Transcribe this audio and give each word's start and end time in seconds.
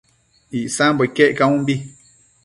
Icsambo 0.59 1.01
iquec 1.07 1.31
caunbi 1.37 1.75